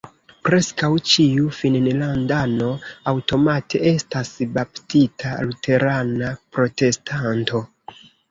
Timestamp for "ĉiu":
1.09-1.49